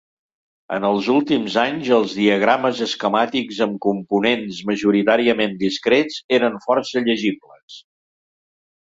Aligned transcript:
En 0.75 0.85
els 0.87 1.07
últims 1.15 1.57
anys, 1.63 1.91
els 1.97 2.15
diagrames 2.19 2.81
esquemàtics 2.85 3.59
amb 3.65 3.77
components 3.87 4.63
majoritàriament 4.71 5.55
discrets 5.61 6.19
eren 6.39 6.57
força 6.65 7.05
llegibles. 7.11 7.79